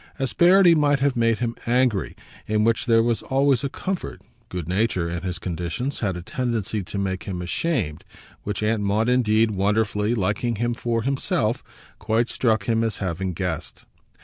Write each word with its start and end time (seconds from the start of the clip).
Asperity 0.17 0.73
might 0.73 0.99
have 0.99 1.15
made 1.15 1.37
him 1.37 1.55
angry 1.67 2.15
in 2.47 2.63
which 2.63 2.87
there 2.87 3.03
was 3.03 3.21
always 3.21 3.63
a 3.63 3.69
comfort; 3.69 4.19
good 4.49 4.67
nature, 4.67 5.07
in 5.07 5.21
his 5.21 5.37
conditions, 5.37 5.99
had 5.99 6.17
a 6.17 6.23
tendency 6.23 6.81
to 6.81 6.97
make 6.97 7.25
him 7.25 7.39
ashamed 7.39 8.03
which 8.41 8.63
Aunt 8.63 8.81
Maud 8.81 9.09
indeed, 9.09 9.51
wonderfully, 9.51 10.15
liking 10.15 10.55
him 10.55 10.73
for 10.73 11.03
himself, 11.03 11.63
quite 11.99 12.31
struck 12.31 12.63
him 12.63 12.83
as 12.83 12.97
having 12.97 13.33
guessed. 13.33 13.83